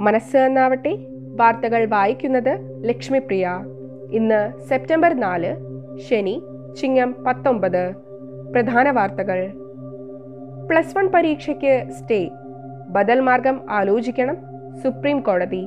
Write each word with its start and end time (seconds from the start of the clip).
മനസ്സ് 0.00 0.36
എന്നാവട്ടെ 0.36 0.98
വാർത്തകൾ 1.36 1.84
വായിക്കുന്നത് 1.84 2.82
ലക്ഷ്മിപ്രിയ. 2.88 3.60
ഇന്ന് 4.12 4.60
സെപ്റ്റംബർ 4.68 5.14
നാല് 5.14 5.56
ശനി 6.10 6.42
ചിങ്ങം 6.80 7.24
പത്തൊമ്പത്. 7.26 7.92
പ്രധാന 8.52 8.90
വാർത്തകൾ. 8.90 9.50
പ്ലസ് 10.70 10.98
വൺ 10.98 11.06
പരീക്ഷയ്ക്ക് 11.06 11.84
സ്റ്റേ. 11.90 12.30
ബദൽ 12.88 13.20
മാർഗം 13.20 13.60
ആലോചിക്കണം 13.70 14.36
സുപ്രീം 14.82 15.20
കോടതി. 15.20 15.66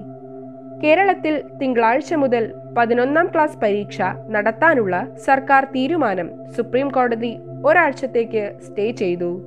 കേരളത്തിൽ 0.84 1.42
തിങ്കളാഴ്ച 1.62 2.14
മുതൽ 2.14 2.54
പതിനൊന്നാം 2.78 3.28
ക്ലാസ് 3.28 3.58
പരീക്ഷ 3.58 4.02
നടത്താനുള്ള 4.30 5.08
സർക്കാർ 5.26 5.64
തീരുമാനം 5.64 6.32
സുപ്രീം 6.58 6.90
കോടതി 6.90 7.38
ഒരാഴ്ചത്തേക്ക് 7.66 8.54
സ്റ്റേ 8.68 8.92
ചെയ്തു. 8.92 9.42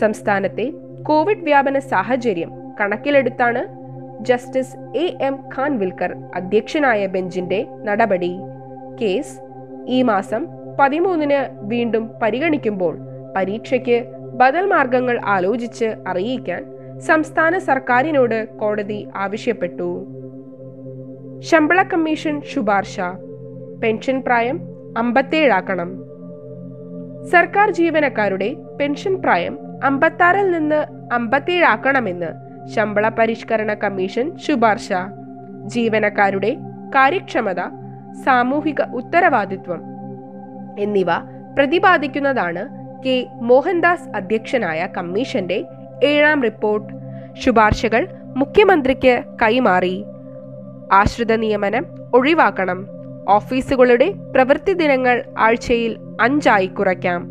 സംസ്ഥാനത്തെ 0.00 0.72
കോവിഡ് 1.02 1.44
വ്യാപന 1.44 1.78
സാഹചര്യം 1.78 2.50
കണക്കിലെടുത്താണ് 2.80 3.79
ജസ്റ്റിസ് 4.20 4.98
എ 4.98 5.18
എം 5.20 5.34
ഖാൻവിൽക്കർ 5.56 6.16
അധ്യക്ഷനായ 6.34 7.06
ബെഞ്ചിന്റെ 7.06 7.66
നടപടി. 7.84 8.36
കേസ് 9.00 9.40
ഈ 9.86 10.02
മാസം 10.02 10.48
പതിമൂന്നിന് 10.80 11.56
വീണ്ടും 11.60 12.10
പരിഗണിക്കുമ്പോൾ 12.22 12.98
പരീക്ഷയ്ക്ക് 13.36 14.04
ബദൽ 14.34 14.66
മാർഗങ്ങൾ 14.66 15.20
ആലോചിച്ച് 15.24 15.84
അറിയിക്കാൻ 16.06 16.64
സംസ്ഥാന 16.98 17.58
സർക്കാരിനോട് 17.58 18.48
കോടതി 18.48 19.08
ആവശ്യപ്പെട്ടു. 19.16 20.06
ശമ്പള 21.40 21.82
കമ്മീഷൻ 21.82 22.40
ശുപാർശ. 22.40 23.00
പെൻഷൻ 23.82 24.22
പ്രായം 24.26 24.60
അമ്പത്തേഴാക്കണം. 24.98 25.90
സർക്കാർ 27.26 27.70
ജീവനക്കാരുടെ 27.70 28.56
പെൻഷൻ 28.80 29.22
പ്രായം 29.22 29.58
അമ്പത്താറിൽ 29.84 30.50
നിന്ന് 30.50 30.80
അമ്പത്തേഴാക്കണമെന്ന് 31.14 32.49
ശമ്പള 32.66 33.08
പരിഷ്കരണ 33.08 33.74
കമ്മീഷൻ 33.74 34.36
ശുപാർശ. 34.36 34.92
ജീവനക്കാരുടെ 35.66 36.54
കാര്യക്ഷമത 36.88 37.60
സാമൂഹിക 38.24 38.82
ഉത്തരവാദിത്വം 38.82 39.82
എന്നിവ 40.78 41.06
പ്രതിപാദിക്കുന്നതാണ് 41.58 42.68
കെ. 43.06 43.26
മോഹൻദാസ് 43.32 44.16
അധ്യക്ഷനായ 44.16 44.88
കമ്മീഷന്റെ 44.96 45.64
ഏഴാം 46.04 46.42
റിപ്പോർട്ട്. 46.42 46.94
ശുപാർശകൾ 47.34 48.08
മുഖ്യമന്ത്രിക്ക് 48.36 49.24
കൈമാറി. 49.42 50.04
ആശ്രിത 50.92 51.32
നിയമനം 51.32 51.86
ഒഴിവാക്കണം. 52.14 52.86
ഓഫീസുകളുടെ 53.28 54.12
പ്രവൃത്തി 54.12 54.72
ദിനങ്ങൾ 54.72 55.24
ആഴ്ചയിൽ 55.38 55.98
അഞ്ചായി 56.20 56.66
കുറയ്ക്കാം. 56.66 57.30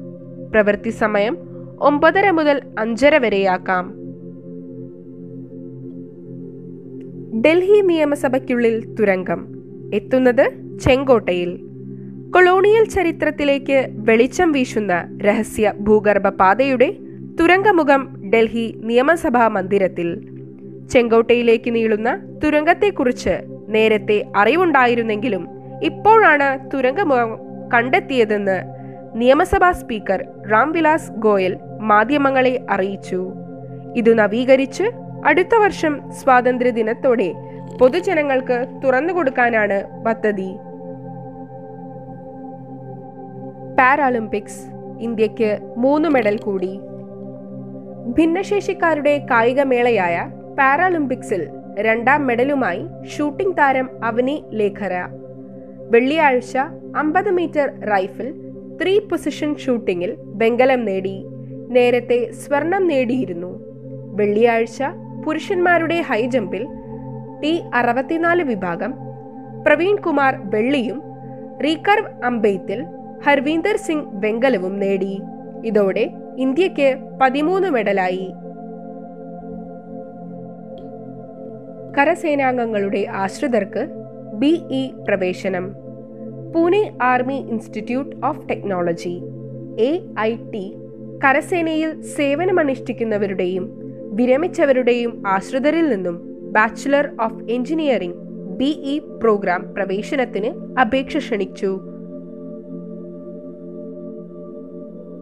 പ്രവൃത്തി 0.51 0.89
സമയം 0.89 1.37
ഒമ്പതര 1.81 2.29
മുതൽ 2.29 2.61
അഞ്ചര 2.79 3.17
വരെയാക്കാം. 3.17 3.98
ഡൽഹി 7.35 7.81
നിയമസഭയ്ക്കുള്ളിൽ 7.81 8.95
തുരങ്കം. 8.95 9.47
എത്തുന്നത് 9.93 10.49
ചെങ്കോട്ടയിൽ. 10.79 11.57
കൊളോണിയൽ 12.33 12.83
ചരിത്രത്തിലേക്ക് 12.83 13.87
വെളിച്ചം 13.91 14.51
വീശുന്ന 14.51 15.19
രഹസ്യ 15.21 15.73
ഭൂഗർഭ 15.79 16.29
പാതയുടെ 16.29 16.97
തുരങ്കമുഖം 17.39 18.29
ഡൽഹി 18.33 18.73
നിയമസഭാ 18.83 19.47
മന്ദിരത്തിൽ. 19.47 20.29
ചെങ്കോട്ടയിലേക്ക് 20.91 21.75
നീളുന്ന 21.75 22.39
തുരങ്കത്തെക്കുറിച്ച് 22.43 23.35
നേരത്തെ 23.69 24.25
അറിവുണ്ടായിരുന്നെങ്കിലും 24.35 25.47
ഇപ്പോഴാണ് 25.83 26.71
തുരങ്കമുഖം 26.73 27.37
കണ്ടെത്തിയതെന്ന് 27.73 28.63
നിയമസഭാ 29.15 29.71
സ്പീക്കർ 29.71 30.25
രാംവിലാസ് 30.51 31.11
ഗോയൽ 31.11 31.57
മാധ്യമങ്ങളെ 31.79 32.65
അറിയിച്ചു. 32.69 33.31
ഇത് 33.95 34.17
നവീകരിച്ച് 34.17 34.83
അടുത്ത 35.25 35.55
വർഷം 35.55 36.11
സ്വാതന്ത്ര്യ 36.11 36.71
ദിനത്തോടെ 36.71 37.33
പൊതുജനങ്ങൾക്ക് 37.79 38.81
തുറന്നു 38.83 39.13
കൊടുക്കാനാണ് 39.13 40.03
പദ്ധതി. 40.05 40.55
പാരാളിമ്പിക്സ് 43.79 44.61
ഇന്ത്യയ്ക്ക് 44.99 45.59
മൂന്ന് 45.77 46.09
മെഡൽ 46.09 46.37
കൂടി. 46.37 46.79
ഭിന്നശേഷിക്കാരുടെ 48.17 49.25
കായികമേളയായ 49.31 50.31
പാരാളിമ്പിക്സിൽ 50.59 51.49
രണ്ടാം 51.79 52.27
മെഡലുമായി 52.27 52.87
ഷൂട്ടിംഗ് 53.07 53.57
താരം 53.57 53.89
അവനി 54.03 54.45
ലേഖര. 54.53 55.07
വെള്ളിയാഴ്ച 55.91 56.57
അമ്പത് 56.97 57.31
മീറ്റർ 57.31 57.91
റൈഫിൾ 57.91 58.33
ത്രീ 58.81 58.99
പൊസിഷൻ 58.99 59.55
ഷൂട്ടിംഗിൽ 59.55 60.17
വെങ്കലം 60.19 60.85
നേടി. 60.85 61.25
നേരത്തെ 61.69 62.31
സ്വർണം 62.31 62.87
നേടിയിരുന്നു. 62.87 63.69
വെള്ളിയാഴ്ച 64.15 64.83
പുരുഷന്മാരുടെ 65.29 66.01
ഹൈ 66.01 66.21
ഹൈജമ്പിൽ 66.21 66.67
ടി 67.43 67.61
അറുപത്തിനാല് 67.73 68.43
വിഭാഗം 68.43 68.93
പ്രവീൺ 69.67 69.97
കുമാർ 69.97 70.35
വെള്ളിയും 70.43 71.01
റീകർവ് 71.65 72.25
അമ്പെയ്ത്തിൽ 72.25 72.85
ഹർവീന്ദർ 73.23 73.75
സിംഗ് 73.75 74.05
വെങ്കലവും 74.13 74.79
നേടി. 74.79 75.21
ഇതോടെ 75.65 76.11
ഇന്ത്യയ്ക്ക് 76.37 76.95
പതിമൂന്ന് 77.21 77.69
മെഡലായി. 77.69 78.31
കരസേനാംഗങ്ങളുടെ 81.97 83.07
ആശ്രിതർക്ക് 83.11 83.87
ബിഇ 84.33 84.91
പ്രവേശനം. 85.07 85.75
Pune 86.55 86.97
army 87.01 87.45
institute 87.49 88.15
of 88.25 88.49
technology 88.49 89.21
A 89.79 89.99
I 90.19 90.35
T 90.35 90.75
കരസേനയിൽ 91.25 92.01
സേവനമനുഷ്ഠിക്കുന്നവരുടെയും 92.01 93.78
വിരമിച്ചവരുടെയും 94.19 95.23
ആശ്രിതരിൽ 95.27 95.89
നിന്നും 95.89 96.15
bachelor 96.51 97.09
of 97.21 97.43
engineering 97.49 98.15
BE 98.57 98.99
programme 98.99 99.73
പ്രവേശനത്തിന് 99.73 100.79
അപേക്ഷ 100.79 101.17
ക്ഷണിച്ചു. 101.17 101.79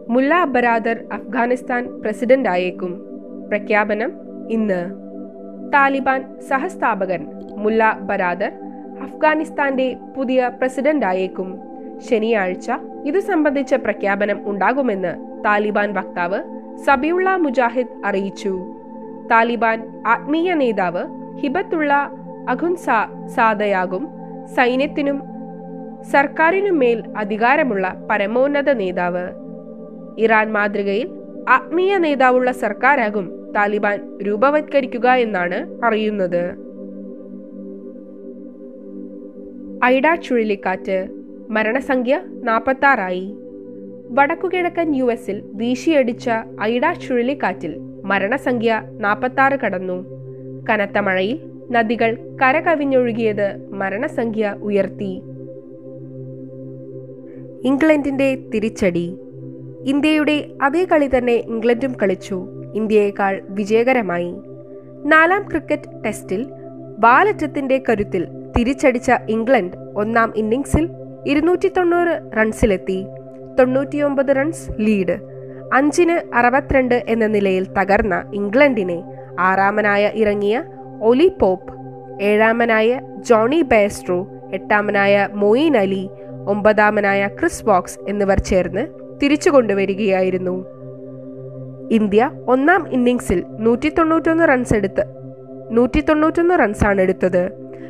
മുല്ല 0.10 0.44
ബരാദർ 0.44 1.04
അഫ്ഗാനിസ്ഥാൻ 1.14 2.02
പ്രസിഡന്റായേക്കും 2.02 3.06
പ്രഖ്യാപനം 3.50 4.14
ഇന്ന്. 4.52 4.82
താലിബാൻ 5.74 6.40
സഹസ്ഥാപകൻ 6.50 7.28
മുല്ല 7.58 8.00
ബരാദർ 8.02 8.52
അഫ്ഗാനിസ്ഥാന്റെ 9.02 9.98
പുതിയ 10.18 10.52
പ്രസിഡന്റായേക്കും 10.60 11.60
ശനിയാഴ്ച 12.10 12.72
ഇതു 13.06 13.20
സംബന്ധിച്ച 13.20 13.74
പ്രഖ്യാപനം 13.74 14.40
ഉണ്ടാകുമെന്ന് 14.50 15.44
താലിബാൻ 15.46 15.94
വക്താവ് 15.94 16.40
സബിയുള്ള 16.86 17.36
മുജാഹിദ് 17.36 17.96
അറിയിച്ചു. 18.06 18.54
താലിബാൻ 19.32 20.04
ആത്മീയ 20.06 20.54
നേതാവ് 20.54 21.04
ഹിബത്തുള്ള 21.40 21.94
അഖുൻ 22.50 22.76
സാദയാകും 23.36 24.08
സൈന്യത്തിനും 24.56 25.24
സർക്കാരിനും 26.12 26.80
മേൽ 26.80 27.04
അധികാരമുള്ള 27.18 27.96
പരമോന്നത 28.10 28.70
നേതാവ്. 28.74 29.26
ഇറാൻ 30.18 30.52
മാതൃകയിൽ 30.54 31.10
ആത്മീയ 31.50 31.98
നേതാവുള്ള 31.98 32.52
സർക്കാരാകും 32.52 33.26
താലിബാൻ 33.56 34.18
രൂപവത്കരിക്കുക 34.22 35.10
എന്നാണ് 35.10 35.86
അറിയുന്നത്. 35.86 36.44
ഐഡ 39.86 40.16
ചുഴലിക്കാറ്റ് 40.16 40.98
മരണസംഖ്യ 41.50 42.16
നാൽപ്പത്താറായി 42.44 43.26
വടക്കുകിഴക്കൻ 44.10 44.96
യു 44.96 45.04
എസിൽ 45.04 45.44
വീശിയടിച്ച 45.54 46.30
ഐഡ 46.62 46.94
ചുഴലിക്കാറ്റിൽ 46.94 47.78
മരണസംഖ്യ 48.04 48.82
നാൽപ്പത്താറ് 48.92 49.60
കടന്നു. 49.60 50.06
കനത്ത 50.70 50.98
മഴയിൽ 50.98 51.40
നദികൾ 51.72 52.38
കരകവിഞ്ഞൊഴുകിയത് 52.42 53.70
മരണസംഖ്യ 53.72 54.56
ഉയർത്തി. 54.62 55.22
ഇംഗ്ലണ്ടിന്റെ 57.64 58.36
തിരിച്ചടി. 58.54 59.18
ഇന്ത്യയുടെ 59.86 60.50
അതേ 60.62 60.86
കളി 60.86 61.10
തന്നെ 61.18 61.34
ഇംഗ്ലണ്ടും 61.34 61.96
കളിച്ചു. 62.04 62.48
ഇന്ത്യയേക്കാൾ 62.76 63.42
വിജയകരമായി. 63.50 64.34
നാലാം 65.06 65.50
ക്രിക്കറ്റ് 65.50 66.04
ടെസ്റ്റിൽ 66.06 66.46
ബാലറ്റത്തിന്റെ 67.00 67.84
കരുത്തിൽ 67.90 68.28
തിരിച്ചടിച്ച 68.58 69.12
ഇംഗ്ലണ്ട് 69.30 69.78
ഒന്നാം 69.96 70.34
ഇന്നിംഗ്സിൽ 70.36 70.90
ഇരുന്നൂറ്റി 71.28 71.68
തൊണ്ണൂറ് 71.68 72.38
റൺസിലെത്തി. 72.38 73.06
തൊണ്ണൂറ്റിയൊമ്പത് 73.60 74.32
റൺസ് 74.38 74.68
ലീഡ് 74.80 75.16
അഞ്ചിന് 75.74 76.18
അറുപത്തിരണ്ട് 76.34 76.98
എന്ന 77.08 77.26
നിലയിൽ 77.28 77.66
തകർന്ന 77.78 78.16
ഇംഗ്ലണ്ടിനെ 78.34 79.00
ആറാമനായ 79.40 80.12
ഇറങ്ങിയ 80.16 80.64
ഒലി 81.02 81.28
പോപ്പ് 81.40 81.74
ഏഴാമനായ 82.22 83.00
ജോണി 83.30 83.62
ബേസ്ട്രോ 83.62 84.20
എട്ടാമനായ 84.54 85.28
മൊയിൻ 85.34 85.78
അലി 85.78 86.04
ഒമ്പതാമനായ 86.48 87.28
ക്രിസ് 87.40 87.66
ബോക്സ് 87.66 88.00
എന്നിവർ 88.08 88.40
ചേർന്ന് 88.40 88.84
തിരിച്ചു 89.22 89.50
കൊണ്ടുവരികയായിരുന്നു. 89.50 90.56
ഇന്ത്യ 91.92 92.32
ഒന്നാം 92.48 92.82
ഇന്നിംഗ്സിൽ 92.92 93.40
നൂറ്റി 93.60 93.90
തൊണ്ണൂറ്റൊന്ന് 93.90 94.48
റൺസ് 94.48 94.74
എടുത്ത് 94.74 95.04
നൂറ്റി 95.72 96.02
തൊണ്ണൂറ്റൊന്ന് 96.02 96.56
റൺസാണ് 96.60 97.02
എടുത്തത്. 97.02 97.44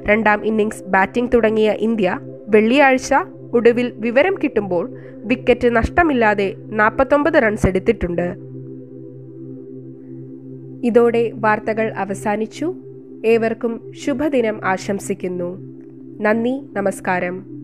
രണ്ടാം 0.06 0.46
ഇന്നിംഗ്സ് 0.46 0.84
ബാറ്റിംഗ് 0.84 1.32
തുടങ്ങിയ 1.34 1.72
ഇന്ത്യ 1.88 2.20
വെള്ളിയാഴ്ച 2.48 3.14
ഒടുവിൽ 3.54 3.94
വിവരം 3.96 4.36
കിട്ടുമ്പോൾ 4.44 4.98
വിക്കറ്റ് 5.26 5.76
നഷ്ടമില്ലാതെ 5.76 6.56
നാൽപ്പത്തൊമ്പത് 6.58 7.34
റൺസ് 7.34 7.68
എടുത്തിട്ടുണ്ട്. 7.68 8.36
ഇതോടെ 10.84 11.32
വാർത്തകൾ 11.36 11.94
അവസാനിച്ചു. 11.94 12.76
ഏവർക്കും 13.26 13.92
ശുഭദിനം 13.92 14.62
ആശംസിക്കുന്നു. 14.66 15.58
നന്ദി 16.22 16.62
നമസ്കാരം. 16.74 17.57